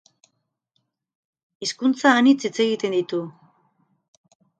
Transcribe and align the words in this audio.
Hizkuntza 1.65 2.13
anitz 2.21 2.37
hitz 2.49 2.53
egiten 2.65 2.97
ditu. 2.97 3.21